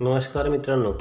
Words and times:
नमस्कार 0.00 0.48
मित्रांनो. 0.48 0.92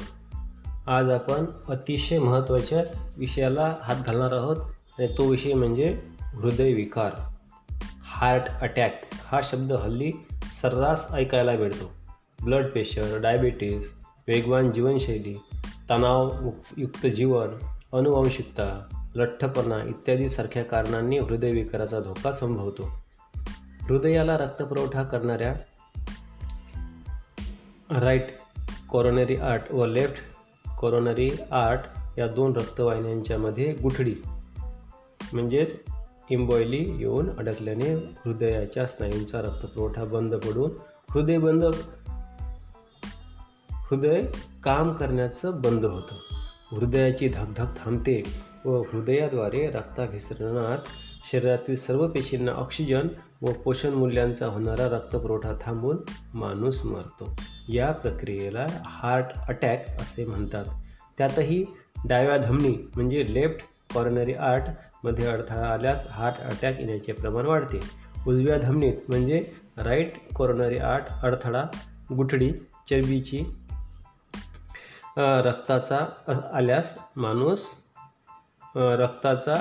आज 0.88 1.10
आपण 1.10 1.46
अतिशय 1.68 2.20
महत्त्वाच्या 2.20 3.12
विषयाला 3.18 3.76
हात 3.82 3.96
घालणार 4.06 4.34
आहोत 4.34 4.58
आणि 5.00 5.08
तो 5.18 5.24
विषय 5.24 5.54
म्हणजे 5.54 6.02
हृदयविकार 6.22 7.12
हार्ट 8.04 8.44
अटॅक 8.62 9.02
हा 9.14 9.40
शब्द 9.44 9.74
हल्ली 9.74 10.12
सर्रास 10.52 11.08
ऐकायला 11.14 11.52
मिळतो. 11.52 11.92
ब्लड 12.44 12.72
प्रेशर 12.72 13.20
डायबिटीस 13.20 13.94
वेगवान 14.28 14.72
जीवनशैली 14.72 15.34
तणावयुक्त 15.90 17.08
जीवन 17.08 17.48
अनुवांशिकता 17.94 18.88
लठ्ठपणा 19.16 19.84
इत्यादीसारख्या 19.84 20.64
कारणांनी 20.64 21.18
हृदयविकाराचा 21.18 22.00
धोका 22.00 22.32
संभवतो. 22.32 22.90
हृदयाला 23.82 24.38
रक्तपुरवठा 24.38 25.04
करणाऱ्या 25.04 25.56
राईट 28.00 28.28
कोरोनरी 28.90 29.36
आर्ट 29.36 29.72
व 29.72 29.86
लेफ्ट 29.86 30.16
कोरोनरी 30.76 31.30
आर्ट 31.52 31.80
या 32.18 32.28
दोन 32.28 32.56
रक्तवाहिन्यांच्यामध्ये 32.56 33.74
गुठळी. 33.84 34.16
म्हणजेच 35.34 35.80
इम्बॉयली 36.30 36.98
येऊन 36.98 37.30
अडकल्याने 37.38 37.94
हृदयाच्या 37.96 38.86
स्नायूंचा 38.86 39.42
रक्तपुरवठा 39.42 40.04
बंद 40.04 40.36
पडून 40.36 40.72
हृदय 41.10 41.38
बंद 41.38 41.66
हृदय 43.72 44.22
काम 44.64 44.94
करण्याचं 44.94 45.62
बंद 45.62 45.86
होतं. 45.86 46.16
हृदयाची 46.72 47.28
धकधक 47.28 47.78
थांबते 47.78 48.24
व 48.66 48.82
हृदयाद्वारे 48.82 49.68
रक्ताभिसरणात 49.68 50.78
शरीरातील 51.32 51.76
सर्व 51.76 52.08
पेशींना 52.08 52.52
ऑक्सिजन 52.52 53.08
व 53.42 53.52
पोषण 53.54 53.94
मूल्यांचा 53.94 54.46
होणारा 54.46 54.88
रक्तपुरवठा 54.90 55.54
थांबून 55.62 55.98
माणूस 56.34 56.84
मरतो. 56.86 57.36
या 57.70 57.92
प्रक्रियेला 57.92 58.66
हार्ट 58.86 59.26
अटॅक 59.48 59.88
असे 60.02 60.26
म्हणतात. 60.26 60.66
त्यातही 61.18 61.64
डाव्या 62.06 62.38
धमनी 62.38 62.76
म्हणजे 62.96 63.24
लेफ्ट 63.34 63.94
कॉर्नरी 63.94 64.34
आर्टमध्ये 64.34 65.28
अडथळा 65.28 65.68
आल्यास 65.68 66.08
हार्ट 66.12 66.42
अटॅक 66.42 66.80
येण्याचे 66.80 67.14
प्रमाण 67.14 67.46
वाढते. 67.46 67.80
उजव्या 68.28 68.58
धमनीत 68.58 68.94
म्हणजे 69.08 69.46
राईट 69.78 70.14
कॉर्नरी 70.36 70.78
आर्ट 70.78 71.12
अडथळा 71.24 71.64
गुठडी 72.18 72.52
चरबीची 72.90 73.44
रक्ताचा 75.18 75.98
आल्यास 76.54 76.98
माणूस 77.16 77.66
रक्ताचा 78.76 79.56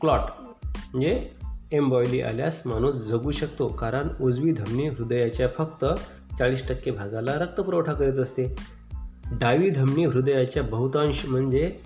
क्लॉट 0.00 0.20
म्हणजे 0.64 1.35
एम्बॉयली 1.72 2.20
आल्यास 2.20 2.62
माणूस 2.66 2.94
जगू 2.94 3.32
शकतो 3.32 3.68
कारण 3.68 4.08
उजवी 4.20 4.52
धमनी 4.52 4.88
हृदयाच्या 4.88 5.48
फक्त 5.58 5.84
चाळीस 6.38 6.68
टक्के 6.68 6.90
भागाला 6.90 7.34
रक्तपुरवठा 7.34 7.92
करीत 7.92 8.18
असते. 8.18 8.56
डावी 9.32 9.70
धमनी 9.70 10.04
हृदयाच्या 10.04 10.62
बहुतांश 10.62 11.26
म्हणजे 11.26 11.80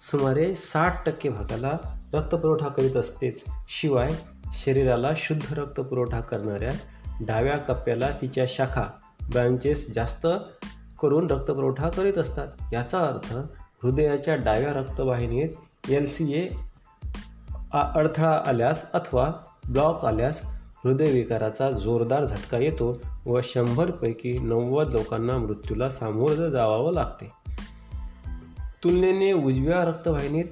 सुमारे 0.00 0.54
साठ 0.54 1.06
टक्के 1.06 1.28
भागाला 1.28 1.78
रक्तपुरवठा 2.12 2.68
करीत 2.68 2.96
असतेच. 2.96 3.44
शिवाय 3.68 4.10
शरीराला 4.64 5.10
शुद्ध 5.16 5.54
रक्तपुरवठा 5.54 6.20
करणाऱ्या 6.20 6.72
डाव्या 7.20 7.56
कप्प्याला 7.56 8.10
तिच्या 8.10 8.44
शाखा 8.48 8.84
ब्रांचेस 9.32 9.94
जास्त 9.94 10.26
करून 11.02 11.30
रक्तपुरवठा 11.30 11.88
करीत 11.88 12.18
असतात. 12.18 12.48
याचा 12.72 12.98
अर्थ 12.98 13.34
हृदयाच्या 13.82 14.34
डाव्या 14.34 14.72
रक्तवाहिनीत 14.72 15.48
एल 15.90 16.04
सी 16.04 16.34
ए 16.34 16.46
अडथळा 17.80 18.42
आल्यास 18.46 18.92
अथवा 18.92 19.32
ब्लॉक 19.68 20.04
आल्यास 20.04 20.40
हृदयविकाराचा 20.84 21.70
जोरदार 21.70 22.24
झटका 22.24 22.58
येतो 22.58 23.00
व 23.26 23.40
शंभरपैकी 23.42 24.38
नव्वद 24.38 24.88
लोकांना 24.92 25.38
मृत्यूला 25.38 25.88
सामोरं 25.88 26.50
जावावं 26.50 26.92
लागते. 26.92 27.32
तुलनेने 28.84 29.32
उजव्या 29.32 29.84
रक्तवाहिनीत 29.84 30.44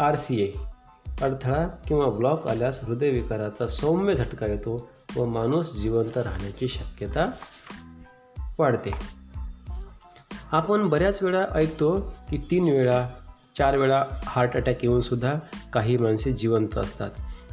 आर 0.00 0.14
सी 0.14 0.40
ए 0.42 0.50
अडथळा 1.22 1.66
किंवा 1.66 2.06
ब्लॉक 2.06 2.48
आल्यास 2.48 2.80
हृदयविकाराचा 2.84 3.66
सौम्य 3.66 4.14
झटका 4.14 4.46
येतो 4.46 4.88
व 5.16 5.24
माणूस 5.24 5.76
जिवंत 5.76 6.18
राहण्याची 6.18 6.68
शक्यता 6.68 7.30
वाढते. 8.58 8.90
आपण 10.52 10.88
बऱ्याच 10.88 11.22
वेळा 11.22 11.44
ऐकतो 11.54 12.00
की 12.30 12.38
तीन 12.50 12.64
वेळा 12.64 13.08
चार 13.58 13.76
वेळा 13.76 14.04
हार्ट 14.24 14.54
अटॅक 14.54 14.84
येऊनसुद्धा 14.84 15.34
काही 15.72 15.96
माणसे 15.96 16.32
जिवंत 16.32 16.78
असतात. 16.78 17.10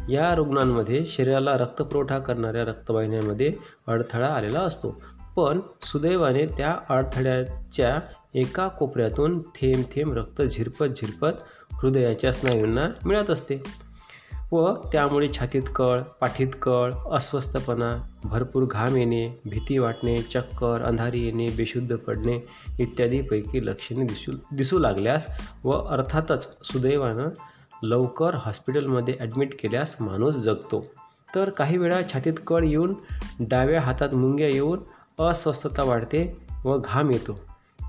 या 0.10 0.36
रुग्णांमध्ये 0.36 1.06
शरीराला 1.06 1.54
रक्तपुरवठा 1.58 2.20
करणाऱ्या 2.20 2.64
रक्तवाहिन्यामध्ये 2.64 3.54
अडथळा 3.88 4.28
आलेला 4.28 4.60
असतो. 4.60 5.02
पण 5.36 5.60
सुदैवाने 5.82 6.46
त्या 6.46 6.78
अडथळ्याच्या 6.90 8.00
एका 8.34 8.68
कोपऱ्यातून 8.68 9.40
थेंब 9.40 9.84
थेंब 9.84 10.14
रक्त 10.14 10.42
झिरपत 10.42 10.86
झिरपत 10.86 11.44
हृदयाच्या 11.72 12.32
स्नायूंना 12.32 12.88
मिळत 13.06 13.30
असते. 13.30 13.64
व 14.52 14.74
त्यामुळे 14.92 15.30
छातीत 15.34 15.62
कळ 15.76 16.02
पाठीत 16.02 16.48
कळ 16.62 16.92
अस्वस्थपणा 17.12 18.08
भरपूर 18.24 18.64
घाम 18.72 18.96
येणे 18.96 19.42
भीती 19.46 19.78
वाटणे 19.78 20.22
चक्कर 20.22 20.82
अंधारी 20.82 21.26
येणे 21.26 21.48
बेशुद्ध 21.58 21.96
पडणे 21.96 22.48
इत्यादीपैकी 22.80 23.66
लक्षणे 23.66 24.06
दिसू 24.06 24.32
दिसू 24.52 24.80
लागल्यास 24.80 25.28
व 25.64 25.72
अर्थातच 25.72 26.68
सुदैवानं 26.74 27.30
लवकर 27.84 28.36
हॉस्पिटलमध्ये 28.36 29.16
ॲडमिट 29.20 29.62
केल्यास 29.62 29.96
माणूस 30.00 30.36
जगतो. 30.36 30.86
तर 31.36 31.50
काही 31.50 31.78
वेळा 31.78 32.02
छातीत 32.14 32.34
कळ 32.48 32.64
येऊन 32.64 32.94
डाव्या 33.40 33.82
हातात 33.82 34.14
मुंग्या 34.14 34.48
येऊन 34.48 34.80
अस्वस्थता 35.24 35.84
वाढते 35.84 36.38
व 36.66 36.78
घाम 36.78 37.12
येतो. 37.12 37.40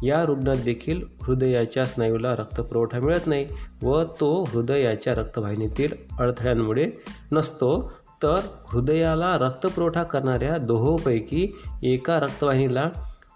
या 0.03 0.25
रुग्णात 0.25 0.57
देखील 0.57 1.03
हृदयाच्या 1.21 1.87
स्नायूला 1.87 2.33
रक्तपुरवठा 2.33 3.01
मिळत 3.01 3.27
नाही 3.27 3.47
व 3.83 4.03
तो 4.03 4.45
हृदयाच्या 4.49 5.15
रक्तवाहिनीतील 5.15 5.93
अडथळ्यांमुळे 6.19 6.91
नसतो. 7.33 7.93
तर 8.23 8.41
हृदयाला 8.65 9.39
रक्तपुरवठा 9.39 10.03
करणाऱ्या 10.03 10.59
दोहोपैकी 10.59 11.49
एका 11.83 12.21
रक्तवाहिनीला 12.21 12.91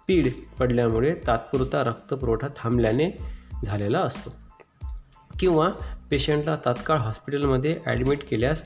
पीड 0.07 0.27
पडल्यामुळे 0.59 1.15
तात्पुरता 1.27 1.83
रक्तपुरवठा 1.83 2.47
थांबल्याने 2.55 3.17
झालेला 3.63 3.99
असतो. 3.99 4.33
किंवा 5.39 5.69
पेशंटला 6.09 6.55
तात्काळ 6.65 6.97
हॉस्पिटलमध्ये 6.97 7.79
ॲडमिट 7.85 8.29
केल्यास 8.29 8.65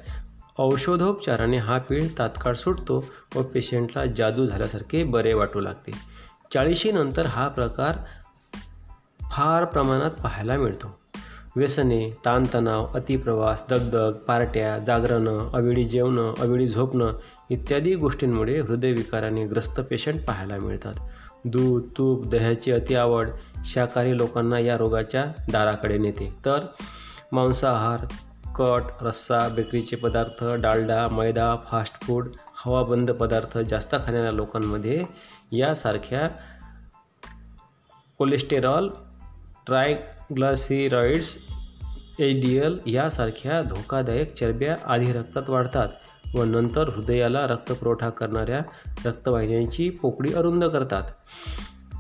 औषधोपचाराने 0.58 1.58
हा 1.58 1.78
पीड 1.78 2.04
तात्काळ 2.20 2.54
सुटतो 2.54 3.06
व 3.36 3.42
पेशंटला 3.42 4.06
जादू 4.06 4.46
झाल्यासारखे 4.46 5.04
बरे 5.04 5.34
वाटू 5.34 5.60
लागते. 5.60 5.92
चाळीशीनंतर 6.54 7.26
हा 7.26 7.48
प्रकार 7.48 7.96
फार 9.32 9.66
प्रमाणात 9.66 10.12
पाहायला 10.12 10.58
मिळतो. 10.58 11.00
व्यसने 11.56 12.18
ताणतणाव 12.26 12.88
अतिप्रवास 12.94 13.64
दगदग 13.70 14.12
पार्ट्या 14.12 14.78
जागरणं 14.78 15.52
अवेळी 15.54 15.86
जेवणं 15.86 16.34
अवेळी 16.40 16.68
झोपणं 16.68 17.14
इत्यादी 17.50 17.96
गोष्टींमुळे 17.96 18.60
हृदयविकाराने 18.60 19.46
ग्रस्त 19.46 19.80
पेशंट 19.80 20.26
पाहायला 20.26 20.58
मिळतात. 20.58 20.94
दूध 21.46 21.84
तूप 21.98 22.28
दह्याची 22.28 22.72
अति 22.72 22.96
आवड 22.96 23.30
शाकाहारी 23.66 24.18
लोकांना 24.18 24.60
या 24.60 24.78
रोगाच्या 24.78 25.26
दाराकडे 25.52 25.98
नेते. 25.98 26.34
तर 26.46 26.60
मांसाहार 27.32 28.06
कट 28.56 29.04
रस्सा 29.04 29.48
बेकरीचे 29.48 29.96
पदार्थ 29.96 30.44
डालडा 30.44 31.08
मैदा 31.08 31.56
फास्ट 31.68 32.02
फूड 32.02 32.28
हवाबंद 32.66 33.12
पदार्थ 33.12 33.58
जास्त 33.58 33.96
खाणाऱ्या 34.04 34.32
लोकांमध्ये 34.32 35.04
यासारख्या 35.52 36.28
cholesterol 38.18 38.90
triglycerides 39.66 41.38
H 42.20 42.42
D 42.42 42.58
L 42.58 42.80
यासारख्या 42.86 43.62
धोकादायक 43.62 44.34
चरब्या 44.34 44.78
आधी 44.86 45.14
रक्तात 45.14 45.50
वाढतात 45.50 45.90
व 46.36 46.44
नंतर 46.44 46.90
हृदयाला 46.90 47.48
रक्तपुरवठा 47.48 48.10
करणाऱ्या 48.10 48.60
रक्तवाहिन्यांची 49.06 49.90
पोकळी 49.90 50.34
अरुंद 50.34 50.66
करतात. 50.66 51.04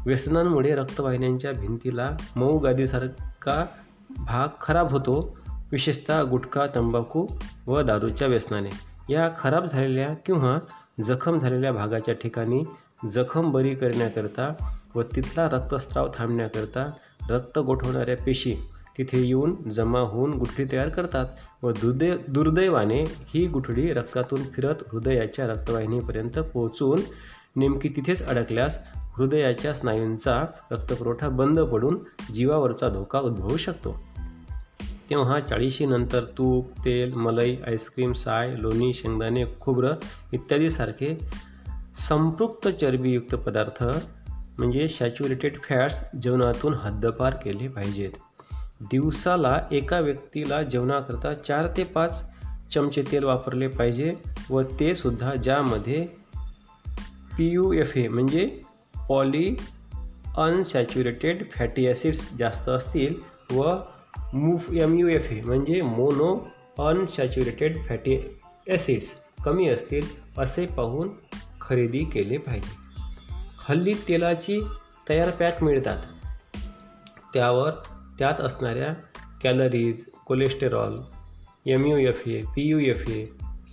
व्यसनांमुळे 0.05 0.75
रक्तवाहिन्यांच्या 0.75 1.51
भिंतीला 1.51 2.09
मऊ 2.35 2.57
गादीसारखा 2.57 3.65
भाग 4.09 4.47
खराब 4.61 4.89
होतो 4.89 5.37
विशेषतः 5.71 6.23
गुटखा 6.23 6.65
तंबाखू 6.75 7.27
व 7.67 7.81
दारूच्या 7.81 8.27
व्यसनाने. 8.27 8.69
या 9.13 9.29
खराब 9.37 9.65
झालेल्या 9.65 10.13
किंवा 10.25 10.59
जखम 11.01 11.37
झालेल्या 11.37 11.71
भागाच्या 11.71 12.13
ठिकाणी 12.13 12.63
जखम 13.09 13.51
बरी 13.51 13.75
करण्याकरता 13.75 14.53
व 14.95 15.01
तिथला 15.01 15.49
रक्तस्राव 15.49 16.09
थांबण्याकरता 16.13 16.91
रक्त 17.29 17.59
गोठवणाऱ्या 17.59 18.17
पेशी 18.17 18.55
तिथे 18.97 19.21
येऊन 19.21 19.69
जमा 19.69 19.99
होऊन 19.99 20.31
गुठळी 20.31 20.65
तयार 20.71 20.89
करतात 20.89 21.25
व 21.63 21.71
दुर्दै 21.71 22.11
दुर्दैवाने 22.27 23.03
ही 23.03 23.45
गुठळी 23.45 23.93
रक्तातून 23.93 24.43
फिरत 24.43 24.75
हृदयाच्या 24.91 25.47
रक्तवाहिनीपर्यंत 25.47 26.39
पोहोचून 26.39 26.99
नेमकी 27.55 27.89
तिथेच 27.89 28.23
अडकल्यास 28.23 28.79
हृदयाच्या 28.95 29.73
स्नायूंचा 29.73 30.45
रक्तपुरवठा 30.71 31.29
बंद 31.29 31.59
पडून 31.59 31.97
जीवावरचा 32.33 32.89
धोका 32.89 33.19
उद्भवू 33.19 33.57
शकतो. 33.57 34.10
तेव्हा 35.11 35.39
चाळीशीनंतर 35.39 36.23
तूप 36.37 36.71
तेल 36.85 37.13
मलई 37.13 37.55
आईस्क्रीम 37.67 38.13
साय 38.13 38.55
लोणी 38.57 38.93
शेंगदाणे 38.93 39.43
खोबरं 39.61 39.95
इत्यादीसारखे 40.33 41.17
संपृक्त 41.95 42.67
चरबीयुक्त 42.67 43.35
पदार्थ 43.35 43.83
म्हणजे 44.57 44.87
सॅच्युरेटेड 44.87 45.57
फॅट्स 45.57 46.03
जेवणातून 46.21 46.73
हद्दपार 46.73 47.33
केले 47.33 47.67
पाहिजेत. 47.67 48.11
दिवसाला 48.81 49.61
एका 49.71 49.99
व्यक्तीला 49.99 50.61
जेवणाकरता 50.63 51.33
चार 51.33 51.67
ते 51.67 51.83
पाच 51.83 52.23
चमचे 52.73 53.03
तेल 53.11 53.23
वापरले 53.23 53.67
पाहिजे 53.67 54.15
व 54.49 54.61
ते 54.61 54.95
सुद्धा 54.95 55.35
ज्यामध्ये 55.35 56.05
पी 57.37 57.47
यू 57.47 57.71
एफ 57.73 57.97
ए 57.97 58.07
म्हणजे 58.07 58.61
पॉली 59.09 59.55
अनसॅच्युरेटेड 60.37 61.51
फॅटी 61.51 61.87
ॲसिड्स 61.87 62.33
जास्त 62.33 62.69
असतील 62.69 63.15
व 63.55 63.75
MUFA 64.33 64.73
M 64.73 64.99
U 64.99 65.07
F 65.07 65.31
A 65.31 65.41
म्हणजे 65.41 65.81
मोनो 65.81 66.51
अनसॅच्युरेटेड 66.79 67.77
फॅटी 67.87 68.17
ॲसिड्स 68.69 69.13
कमी 69.45 69.67
असतील 69.67 70.05
असे 70.37 70.65
पाहून 70.65 71.09
खरेदी 71.61 72.03
केले 72.03 72.37
पाहिजे. 72.37 72.75
हल्ली 73.59 73.93
तेलाची 73.93 74.59
तयार 75.09 75.29
पॅक 75.29 75.63
मिळतात. 75.63 75.97
त्यावर 77.33 77.71
त्यात 78.19 78.41
असणाऱ्या 78.41 78.93
calories 79.43 80.05
cholesterol 80.25 80.97
M 81.65 81.85
U 81.85 81.97
F 81.97 82.27
A 82.27 82.41
P 82.55 82.61
U 82.61 82.79
F 82.79 83.09
A 83.09 83.25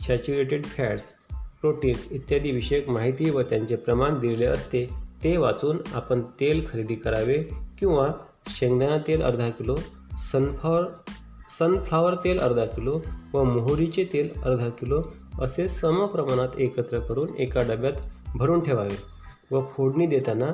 saturated 0.06 0.64
fats 0.64 1.12
proteins 1.60 2.12
इत्यादी 2.12 2.50
विषयक 2.50 2.88
माहिती 2.88 3.30
व 3.30 3.42
त्यांचे 3.42 3.76
प्रमाण 3.76 4.18
दिलेले 4.18 4.46
असते 4.46 4.86
ते 5.24 5.36
वाचून 5.36 5.78
आपण 5.94 6.22
तेल 6.40 6.66
खरेदी 6.72 6.94
करावे 6.94 7.38
किंवा 7.78 8.08
शेंगदाणा 8.48 8.98
तेल 8.98 9.22
अर्धा 9.22 9.48
किलो 9.50 9.76
सनफ्लॉवर 10.18 10.84
सनफ्लॉवर 11.58 12.14
तेल 12.14 12.38
अर्धा 12.38 12.64
किलो 12.64 13.00
व 13.34 13.44
मोहरीचे 13.44 14.04
तेल 14.04 14.40
अर्धा 14.42 14.68
किलो 14.68 15.02
असे 15.42 15.68
सम 15.68 16.06
प्रमाणात 16.06 16.48
एकत्र 16.58 16.98
करून 16.98 17.28
एका 17.38 17.60
डब्यात 17.60 17.92
भरून 18.34 18.60
ठेवावे 18.60 18.96
व 19.50 19.62
फोडणी 19.72 20.06
देताना 20.06 20.52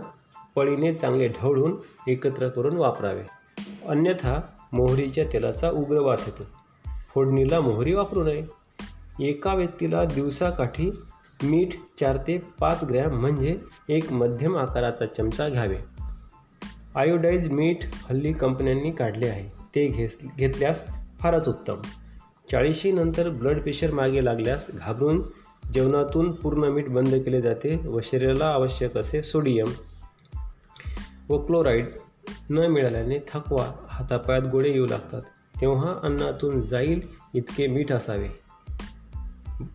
पळीने 0.56 0.92
चांगले 0.92 1.28
ढवळून 1.28 1.76
एकत्र 2.08 2.48
करून 2.48 2.76
वापरावे. 2.76 3.22
अन्यथा 3.88 4.40
मोहरीच्या 4.72 5.24
तेलाचा 5.32 5.70
उग्र 5.70 5.98
वास 5.98 6.24
येतो. 6.26 6.42
फोडणीला 7.14 7.60
मोहरी 7.60 7.94
वापरू 7.94 8.24
नये. 8.24 8.44
एका 9.20 9.54
व्यक्तीला 9.54 10.04
दिवसाकाठी 10.04 10.90
मीठ 11.42 11.68
चार 12.00 12.16
ते 12.16 12.38
पाच 12.60 12.84
ग्रॅम 12.84 13.20
म्हणजे 13.20 13.58
एक 13.88 14.12
मध्यम 14.12 14.56
आकाराचा 14.56 15.06
चमचा 15.06 15.48
घ्यावे. 15.48 15.93
आयोडाईज 16.94 17.48
मीठ 17.48 17.76
हल्ली 17.92 18.32
कंपन्यांनी 18.32 18.90
काढले 18.90 19.28
आहे. 19.28 19.48
ते 19.74 19.86
घेस 19.86 20.18
घेतल्यास 20.38 20.86
फारच 21.20 21.48
उत्तम. 21.48 21.76
चाळीशीनंतर 22.50 23.30
ब्लड 23.30 23.62
प्रेशर 23.62 23.90
मागे 23.90 24.24
लागल्यास 24.24 24.66
घाबरून 24.74 25.22
जेवणातून 25.74 26.32
पूर्ण 26.32 26.64
मीठ 26.64 26.88
बंद 26.88 27.14
केले 27.14 27.40
जाते 27.40 27.76
व 27.88 28.00
शरीराला 28.02 28.46
आवश्यक 28.46 28.96
असे 28.96 29.22
सोडियम 29.22 29.66
व 31.28 31.46
क्लोराईड 31.46 31.86
न 32.50 32.58
मिळाल्याने 32.58 33.18
थकवा 33.18 33.72
हातापायात 33.88 34.42
गोळे 34.52 34.70
येऊ 34.70 34.86
लागतात. 34.86 35.22
तेव्हा 35.60 35.94
अन्नातून 36.02 36.60
जाईल 36.60 37.00
इतके 37.34 37.66
मीठ 37.66 37.92
असावे. 37.92 38.28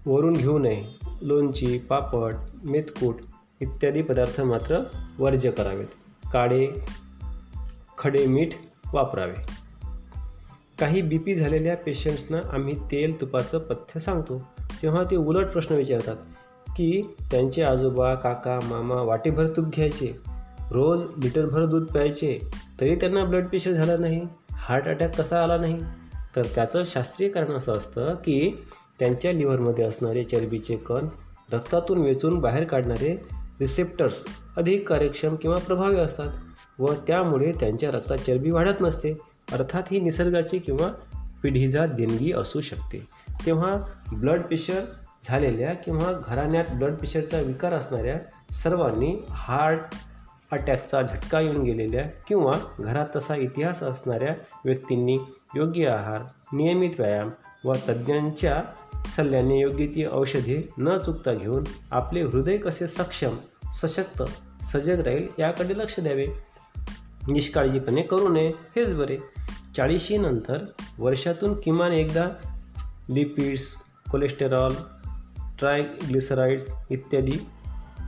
वरून 0.06 0.33
घेऊ 0.33 0.60
नये. 0.60 0.86
लोणची 1.21 1.77
पापड 1.77 2.33
मेथकूट 2.66 3.16
इत्यादी 3.62 4.01
पदार्थ 4.01 4.42
मात्र 4.42 4.80
वर्ज्य 5.19 5.51
करावेत. 5.51 5.88
काळे 6.33 6.86
खडे 7.99 8.25
मीठ 8.25 8.49
वापरावे. 8.93 9.33
काही 10.79 11.01
बी 11.01 11.17
पी 11.17 11.35
झालेल्या 11.35 11.77
पेशंट्सना 11.77 12.37
आम्ही 12.53 12.73
तेल 12.73 13.21
तुपाचं 13.21 13.59
पथ्य 13.59 13.99
सांगतो. 13.99 14.47
तेव्हा 14.81 15.03
ते 15.11 15.15
उलट 15.15 15.47
प्रश्न 15.47 15.75
विचारतात 15.75 16.15
की 16.75 17.15
त्यांचे 17.31 17.63
आजोबा 17.63 18.15
काका 18.15 18.59
मामा 18.63 18.95
वाटेभर 18.95 19.47
तूप 19.47 19.65
घ्यायचे 19.65 20.17
रोज 20.71 21.03
लिटरभर 21.03 21.65
दूध 21.65 21.83
प्यायचे 21.83 22.39
तरी 22.81 22.95
त्यांना 22.95 23.23
ब्लड 23.23 23.47
प्रेशर 23.47 23.71
झाला 23.71 23.97
नाही 23.97 24.21
हार्ट 24.51 24.83
अटॅक 24.83 25.21
कसा 25.21 25.43
आला 25.43 25.57
नाही? 25.57 25.79
तर 26.35 26.45
त्याचं 26.55 26.83
शास्त्रीय 26.85 27.29
कारण 27.29 27.51
असं 27.51 27.71
असतं 27.71 28.15
की 28.15 28.65
त्यांच्या 28.99 29.31
लिव्हरमध्ये 29.31 29.85
असणारे 29.85 30.23
चरबीचे 30.23 30.75
कण 30.75 31.07
रक्तातून 31.53 31.97
वेचून 31.97 32.39
बाहेर 32.39 32.63
काढणारे 32.63 33.21
रिसेप्टर्स 33.59 34.25
अधिक 34.57 34.89
कार्यक्षम 34.89 35.35
किंवा 35.35 35.57
प्रभावी 35.57 35.99
असतात. 35.99 36.27
व 36.79 36.93
त्यामुळे 37.07 37.51
त्यांच्या 37.51 37.91
रक्तात 37.91 38.17
चरबी 38.17 38.51
वाढत 38.51 38.81
नसते. 38.81 39.13
अर्थात 39.51 39.83
ही 39.91 39.99
निसर्गाची 39.99 40.59
किंवा 40.59 40.93
पिढीचा 41.43 41.85
देणगी 41.85 42.31
असू 42.31 42.61
शकते. 42.61 43.07
तेव्हा 43.45 43.75
ब्लड 44.13 44.41
प्रेशर 44.41 44.81
झालेल्या 45.23 45.73
किंवा 45.73 46.21
घराण्यात 46.25 46.65
ब्लड 46.75 46.95
प्रेशरचा 46.95 47.41
विकार 47.41 47.73
असणाऱ्या 47.73 48.15
सर्वांनी 48.51 49.25
हार्ट 49.29 49.79
अटॅकचा 50.51 51.01
झटका 51.01 51.39
येऊन 51.39 51.63
गेलेल्या 51.63 52.03
किंवा 52.27 52.51
घरात 52.79 53.05
तसा 53.15 53.35
इतिहास 53.35 53.83
असणाऱ्या 53.83 54.33
व्यक्तींनी 54.65 55.17
योग्य 55.55 55.87
आहार 55.87 56.21
नियमित 56.53 56.89
व्यायाम 56.99 57.29
व 57.65 57.73
तज्ज्ञांच्या 57.89 58.63
सल्ल्याने 59.07 59.59
योग्य 59.59 59.87
ती 59.87 60.05
औषधे 60.11 60.69
न 60.77 60.95
चुकता 60.95 61.33
घेऊन 61.33 61.63
आपले 61.91 62.21
हृदय 62.21 62.57
कसे 62.57 62.87
सक्षम 62.87 63.37
सशक्त 63.71 64.23
सजग 64.61 64.99
राहील 64.99 65.27
याकडे 65.39 65.77
लक्ष 65.77 65.99
द्यावे. 65.99 66.25
निष्काळजीपणे 67.27 68.01
करू 68.01 68.30
नये. 68.30 68.51
हेच 68.75 68.94
बरे. 68.94 69.18
चाळीशीनंतर 69.77 70.57
वर्षातून 71.00 71.60
किमान 71.60 71.92
एकदा 71.92 72.25
लिपिड्स 73.10 73.75
कोलेस्टेरॉल 74.12 74.74
ट्रायग्लिसराइड्स 75.60 76.68
इत्यादी 76.89 77.48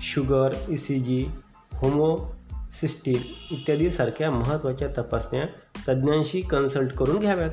sugar 0.02 0.54
E 0.70 0.76
C 0.76 1.00
G 1.00 1.26
homocysteine 1.74 3.18
इत्यादीसारख्या 3.52 4.32
महत्त्वाच्या 4.32 4.88
तपासण्या 4.98 5.46
तज्ज्ञांशी 5.90 6.42
कन्सल्ट 6.42 6.92
करून 6.92 7.20
घ्याव्यात. 7.20 7.52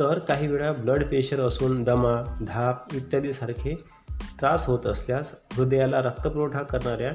तर 0.00 0.18
काही 0.18 0.46
वेळा 0.46 0.72
ब्लड 0.72 1.04
प्रेशर 1.04 1.40
असून 1.40 1.82
दमा 1.82 2.44
धाप 2.46 2.94
इत्यादीसारखे 2.94 3.74
त्रास 4.40 4.66
होत 4.66 4.86
असल्यास 4.86 5.32
हृदयाला 5.52 5.98
रक्तपुरवठा 5.98 6.62
करणाऱ्या 6.62 7.12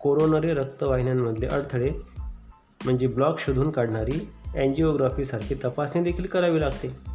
कोरोनरी 0.00 0.54
रक्तवाहिन्यांमधले 0.54 1.46
अडथळे 1.46 1.90
म्हणजे 2.84 3.06
ब्लॉक 3.06 3.38
शोधून 3.38 3.70
काढणारी 3.70 4.28
अँजिओग्राफीसारखी 4.54 5.54
तपासणी 5.54 6.02
देखील 6.02 6.26
करावी 6.26 6.60
लागते. 6.60 7.12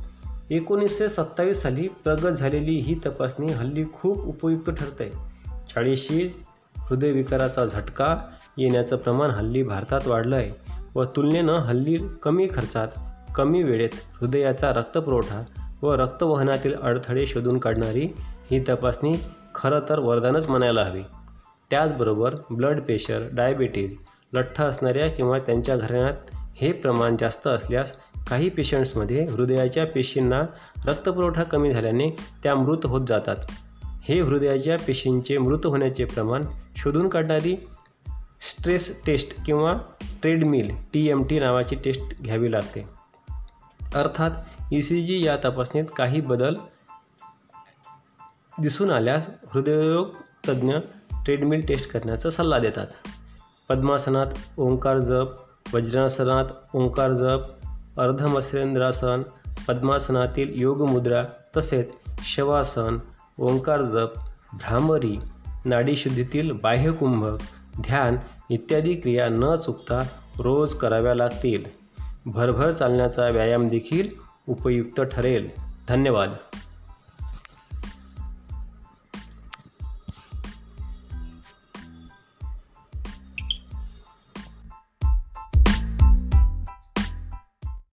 एकोणीसशे 0.49 1.09
सत्तावीस 1.09 1.61
साली 1.61 1.87
प्रगत 1.87 2.27
झालेली 2.27 2.71
ही 2.71 2.99
तपासणी 3.05 3.51
हल्ली 3.51 3.83
खूप 3.93 4.25
उपयुक्त 4.25 4.69
ठरते 4.69 5.09
चाळीशी 5.69 6.43
हृदयविकाराचा 6.77 7.65
झटका 7.65 8.17
येण्याचं 8.57 8.95
प्रमाण 8.95 9.29
हल्ली 9.29 9.63
भारतात 9.63 10.07
वाढलं 10.07 10.35
आहे 10.35 10.51
व 10.95 11.03
तुलनेनं 11.03 11.53
हल्ली 11.53 11.97
कमी 12.23 12.47
खर्चात 12.53 12.87
कमी 13.35 13.63
वेळेत 13.63 13.89
हृदयाचा 14.21 14.69
रक्तपुरवठा 14.69 15.43
व 15.81 15.93
रक्तवहनातील 15.93 16.73
अडथळे 16.73 17.27
शोधून 17.27 17.57
काढणारी 17.57 18.07
ही 18.51 18.63
तपासणी 18.69 19.13
खरं 19.55 19.79
तर 19.89 19.99
वरदानच 19.99 20.49
म्हणायला 20.49 20.83
हवी. 20.83 21.01
त्याचबरोबर 21.69 22.35
ब्लड 22.51 22.81
प्रेशर 22.81 23.27
डायबिटीज 23.31 23.97
लठ्ठ 24.33 24.61
असणाऱ्या 24.61 25.07
किंवा 25.07 25.39
त्यांच्या 25.39 25.77
घराण्यात 25.77 26.35
हे 26.55 26.71
प्रमाण 26.71 27.17
जास्त 27.19 27.47
असल्यास 27.47 27.95
काही 28.29 28.49
पेशंट्समध्ये 28.49 29.25
हृदयाच्या 29.25 29.85
पेशींना 29.85 30.41
रक्तपुरवठा 30.85 31.43
कमी 31.43 31.73
झाल्याने 31.73 32.09
त्या 32.43 32.55
मृत 32.55 32.85
होत 32.85 33.07
जातात. 33.07 33.35
हे 34.03 34.19
हृदयाच्या 34.19 34.77
पेशींचे 34.77 35.37
मृत 35.37 35.65
होण्याचे 35.65 36.05
प्रमाण 36.05 36.43
शोधून 36.77 37.09
काढणारी 37.09 37.55
स्ट्रेस 38.39 39.05
टेस्ट 39.05 39.45
किंवा 39.45 39.73
ट्रेडमिल 40.21 40.71
टी 40.93 41.09
एम 41.09 41.23
टी 41.23 41.39
नावाची 41.39 41.75
टेस्ट 41.75 42.21
घ्यावी 42.21 42.51
लागते. 42.51 42.89
अर्थात 43.95 44.31
ई 44.71 44.81
सी 44.81 45.03
जी 45.03 45.25
या 45.25 45.37
तपासणीत 45.45 45.83
काही 45.95 46.21
बदल 46.21 46.53
दिसून 48.61 48.91
आल्यास 48.91 49.29
हृदयरोग 49.47 50.07
तज्ज्ञ 50.49 50.75
ट्रेडमिल 51.11 51.65
टेस्ट 51.65 51.91
करण्याचा 51.91 52.29
सल्ला 52.29 52.59
देतात. 52.59 52.87
पद्मासनात 53.69 54.27
ओंकार 54.57 54.99
जप 54.99 55.27
वज्रासनात 55.73 56.45
ओंकार 56.73 57.13
जप 57.13 57.41
अर्धमसेंद्रासन 57.99 59.21
पद्मासनातील 59.67 60.51
योगमुद्रा 60.55 61.23
तसेच 61.57 61.93
शवासन 62.23 62.97
ओंकार 63.39 63.81
जप 63.81 64.09
भ्रामरी 64.53 65.19
नाडीशुद्धीतील 65.65 66.51
बाह्यकुंभक 66.51 67.37
ध्यान 67.81 68.17
इत्यादी 68.49 68.93
क्रिया 68.93 69.27
न 69.29 69.55
चुकता 69.55 69.99
रोज 70.39 70.75
कराव्या 70.75 71.15
लागतील. 71.15 71.63
भरभर 72.25 72.71
चालण्याचा 72.71 73.29
व्यायाम 73.29 73.67
देखील 73.67 74.07
उपयुक्त 74.47 75.01
ठरेल. 75.01 75.49
धन्यवाद. 75.89 76.33